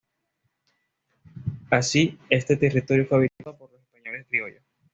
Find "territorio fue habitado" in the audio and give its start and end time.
2.57-3.55